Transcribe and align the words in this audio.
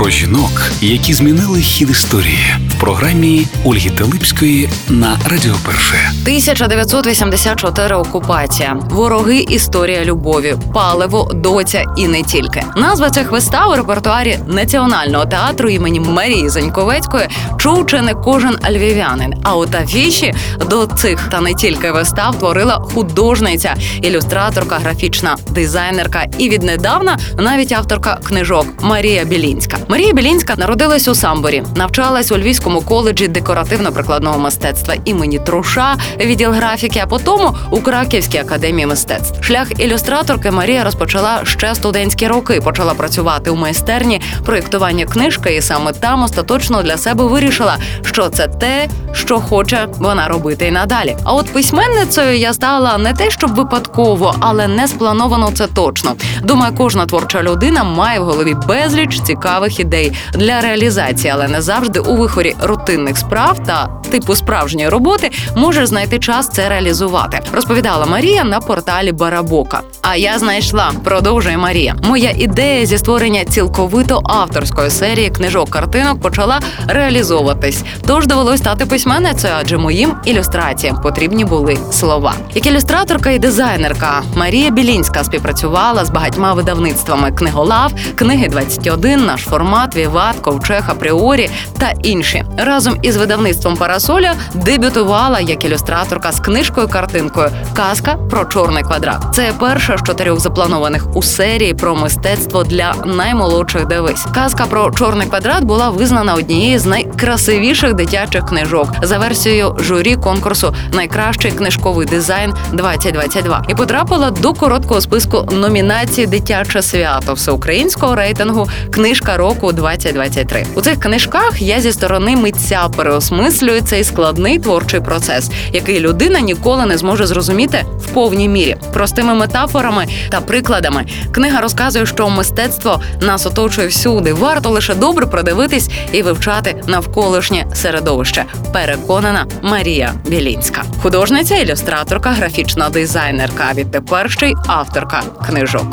Про 0.00 0.10
жінок, 0.10 0.62
які 0.80 1.14
змінили 1.14 1.60
хід 1.60 1.90
історії 1.90 2.56
в 2.68 2.80
програмі 2.80 3.46
Ольги 3.64 3.90
Телипської 3.90 4.68
на 4.88 5.18
Радіо 5.30 5.54
Перше. 5.66 5.94
1984 6.22 7.94
окупація, 7.94 8.76
вороги, 8.90 9.38
історія 9.38 10.04
любові, 10.04 10.54
паливо, 10.74 11.30
доця 11.34 11.84
і 11.96 12.08
не 12.08 12.22
тільки. 12.22 12.64
Назва 12.76 13.10
цих 13.10 13.30
вистав 13.30 13.70
у 13.70 13.76
репертуарі 13.76 14.38
національного 14.46 15.26
театру 15.26 15.68
імені 15.68 16.00
Марії 16.00 16.48
Заньковецької 16.48 17.28
чув 17.58 17.86
чи 17.86 18.00
не 18.00 18.14
кожен 18.14 18.56
львів'янин. 18.70 19.34
А 19.42 19.56
от 19.56 19.74
афіші 19.74 20.34
до 20.70 20.86
цих 20.86 21.28
та 21.30 21.40
не 21.40 21.54
тільки 21.54 21.92
вистав 21.92 22.38
творила 22.38 22.74
художниця, 22.94 23.74
ілюстраторка, 24.02 24.78
графічна 24.78 25.36
дизайнерка 25.50 26.26
і 26.38 26.48
віднедавна 26.48 27.18
навіть 27.38 27.72
авторка 27.72 28.18
книжок 28.28 28.66
Марія 28.82 29.24
Білінська. 29.24 29.76
Марія 29.90 30.12
Білінська 30.12 30.54
народилась 30.56 31.08
у 31.08 31.14
Самборі, 31.14 31.62
навчалась 31.76 32.32
у 32.32 32.38
Львівському 32.38 32.80
коледжі 32.80 33.28
декоративно-прикладного 33.28 34.38
мистецтва 34.38 34.94
імені 35.04 35.38
Труша, 35.38 35.96
відділ 36.20 36.50
графіки, 36.50 37.00
а 37.02 37.06
потім 37.06 37.40
у 37.70 37.80
Краківській 37.80 38.38
академії 38.38 38.86
мистецтв. 38.86 39.42
Шлях 39.42 39.80
ілюстраторки 39.80 40.50
Марія 40.50 40.84
розпочала 40.84 41.40
ще 41.44 41.74
студентські 41.74 42.26
роки. 42.26 42.60
Почала 42.60 42.94
працювати 42.94 43.50
у 43.50 43.56
майстерні 43.56 44.20
проєктування 44.44 45.06
книжки, 45.06 45.56
і 45.56 45.62
саме 45.62 45.92
там 45.92 46.22
остаточно 46.22 46.82
для 46.82 46.96
себе 46.96 47.24
вирішила, 47.24 47.76
що 48.02 48.28
це 48.28 48.48
те, 48.48 48.88
що 49.12 49.40
хоче 49.40 49.86
вона 49.98 50.28
робити 50.28 50.66
і 50.66 50.70
надалі. 50.70 51.16
А 51.24 51.32
от 51.32 51.52
письменницею 51.52 52.38
я 52.38 52.52
стала 52.54 52.98
не 52.98 53.14
те, 53.14 53.30
щоб 53.30 53.54
випадково, 53.54 54.34
але 54.40 54.68
не 54.68 54.88
сплановано 54.88 55.50
це 55.54 55.66
точно. 55.66 56.14
Думаю, 56.42 56.72
кожна 56.76 57.06
творча 57.06 57.42
людина 57.42 57.84
має 57.84 58.20
в 58.20 58.24
голові 58.24 58.56
безліч 58.68 59.20
цікавих 59.20 59.79
ідей 59.80 60.12
для 60.34 60.60
реалізації, 60.60 61.32
але 61.34 61.48
не 61.48 61.62
завжди 61.62 62.00
у 62.00 62.16
вихорі 62.16 62.56
рутинних 62.62 63.18
справ 63.18 63.64
та 63.66 63.99
типу 64.10 64.34
справжньої 64.34 64.88
роботи 64.88 65.30
можеш 65.56 65.88
знайти 65.88 66.18
час 66.18 66.48
це 66.48 66.68
реалізувати. 66.68 67.40
Розповідала 67.52 68.06
Марія 68.06 68.44
на 68.44 68.60
порталі 68.60 69.12
Барабока. 69.12 69.80
А 70.02 70.16
я 70.16 70.38
знайшла, 70.38 70.92
продовжує 71.04 71.56
Марія. 71.56 71.96
Моя 72.02 72.30
ідея 72.30 72.86
зі 72.86 72.98
створення 72.98 73.44
цілковито 73.44 74.20
авторської 74.24 74.90
серії 74.90 75.30
книжок 75.30 75.70
картинок 75.70 76.20
почала 76.20 76.60
реалізовуватись. 76.86 77.84
Тож 78.06 78.26
довелось 78.26 78.60
стати 78.60 78.86
письменницею, 78.86 79.54
адже 79.60 79.78
моїм 79.78 80.14
ілюстраціям 80.24 81.00
потрібні 81.02 81.44
були 81.44 81.78
слова. 81.92 82.34
Як 82.54 82.66
ілюстраторка 82.66 83.30
і 83.30 83.38
дизайнерка 83.38 84.22
Марія 84.36 84.70
Білінська 84.70 85.24
співпрацювала 85.24 86.04
з 86.04 86.10
багатьма 86.10 86.52
видавництвами 86.52 87.32
книголав, 87.32 87.92
книги 88.14 88.48
21, 88.48 89.26
наш 89.26 89.40
формат, 89.40 89.96
Віват, 89.96 90.36
Ковчег, 90.36 90.90
Апріорі 90.90 91.50
та 91.78 91.92
інші. 92.02 92.44
Разом 92.56 92.98
із 93.02 93.16
видавництвом 93.16 93.76
Парасоля 94.00 94.34
дебютувала 94.54 95.40
як 95.40 95.64
ілюстраторка 95.64 96.32
з 96.32 96.40
книжкою 96.40 96.88
картинкою 96.88 97.50
Казка 97.76 98.14
про 98.30 98.44
чорний 98.44 98.82
квадрат. 98.82 99.22
Це 99.34 99.52
перша 99.60 99.96
з 99.98 100.02
чотирьох 100.02 100.40
запланованих 100.40 101.16
у 101.16 101.22
серії 101.22 101.74
про 101.74 101.96
мистецтво 101.96 102.64
для 102.64 102.94
наймолодших 103.04 103.86
дивись. 103.86 104.26
Казка 104.34 104.66
про 104.66 104.90
чорний 104.90 105.26
квадрат 105.26 105.64
була 105.64 105.88
визнана 105.88 106.34
однією 106.34 106.78
з 106.78 106.86
найкрасивіших 106.86 107.94
дитячих 107.94 108.46
книжок 108.46 108.88
за 109.02 109.18
версією 109.18 109.76
журі 109.78 110.16
конкурсу 110.16 110.74
Найкращий 110.94 111.50
книжковий 111.52 112.06
дизайн 112.06 112.54
2022 112.72 113.62
і 113.68 113.74
потрапила 113.74 114.30
до 114.30 114.52
короткого 114.52 115.00
списку 115.00 115.48
номінацій 115.52 116.26
Дитяче 116.26 116.82
свято 116.82 117.34
всеукраїнського 117.34 118.14
рейтингу 118.14 118.68
Книжка 118.90 119.36
року 119.36 119.72
2023. 119.72 120.66
У 120.74 120.80
цих 120.80 121.00
книжках 121.00 121.62
я 121.62 121.80
зі 121.80 121.92
сторони 121.92 122.36
митця 122.36 122.88
переосмислюю 122.96 123.80
цей 123.90 124.04
складний 124.04 124.58
творчий 124.58 125.00
процес, 125.00 125.50
який 125.72 126.00
людина 126.00 126.40
ніколи 126.40 126.86
не 126.86 126.98
зможе 126.98 127.26
зрозуміти 127.26 127.84
в 127.98 128.06
повній 128.06 128.48
мірі. 128.48 128.76
Простими 128.92 129.34
метафорами 129.34 130.06
та 130.30 130.40
прикладами 130.40 131.06
книга 131.32 131.60
розказує, 131.60 132.06
що 132.06 132.28
мистецтво 132.28 133.00
нас 133.20 133.46
оточує 133.46 133.86
всюди. 133.86 134.32
Варто 134.32 134.70
лише 134.70 134.94
добре 134.94 135.26
продивитись 135.26 135.90
і 136.12 136.22
вивчати 136.22 136.82
навколишнє 136.86 137.66
середовище. 137.74 138.44
Переконана 138.72 139.46
Марія 139.62 140.12
Білінська, 140.28 140.82
художниця, 141.02 141.56
ілюстраторка, 141.56 142.30
графічна 142.30 142.88
дизайнерка. 142.88 143.66
а 143.70 143.74
Відтепер 143.74 144.30
ще 144.30 144.48
й 144.48 144.54
авторка 144.66 145.22
книжок. 145.46 145.86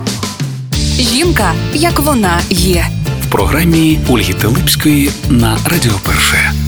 Жінка, 0.99 1.51
як 1.73 1.99
вона 1.99 2.39
є. 2.49 2.85
В 3.27 3.31
програмі 3.31 3.99
Ольги 4.09 4.33
Телипської 4.33 5.11
на 5.29 5.57
Радіо 5.71 5.93
Перше. 6.05 6.66